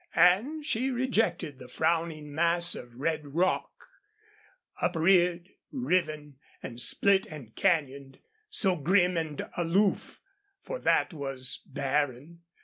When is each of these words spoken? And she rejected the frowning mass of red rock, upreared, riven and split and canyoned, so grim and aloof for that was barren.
And 0.15 0.65
she 0.65 0.89
rejected 0.89 1.59
the 1.59 1.67
frowning 1.67 2.33
mass 2.33 2.73
of 2.73 2.95
red 2.99 3.35
rock, 3.35 3.69
upreared, 4.81 5.49
riven 5.71 6.39
and 6.63 6.81
split 6.81 7.27
and 7.27 7.53
canyoned, 7.55 8.17
so 8.49 8.75
grim 8.75 9.15
and 9.15 9.47
aloof 9.55 10.19
for 10.63 10.79
that 10.79 11.13
was 11.13 11.57
barren. 11.67 12.41